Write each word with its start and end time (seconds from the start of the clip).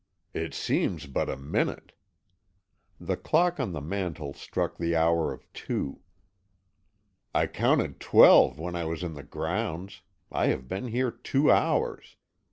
"It 0.33 0.55
seems 0.55 1.05
but 1.05 1.29
a 1.29 1.37
minute." 1.37 1.91
The 2.99 3.15
clock 3.15 3.59
on 3.59 3.71
the 3.71 3.81
mantel 3.81 4.33
struck 4.33 4.79
the 4.79 4.95
hour 4.95 5.31
of 5.31 5.45
two. 5.53 5.99
"I 7.35 7.45
counted 7.45 7.99
twelve 7.99 8.57
when 8.57 8.75
I 8.75 8.85
was 8.85 9.03
in 9.03 9.13
the 9.13 9.21
grounds; 9.21 10.01
I 10.31 10.47
have 10.47 10.67
been 10.67 10.87
here 10.87 11.11
two 11.11 11.51
hours. 11.51 12.15